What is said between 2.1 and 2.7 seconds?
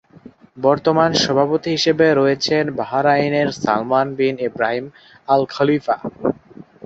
রয়েছেন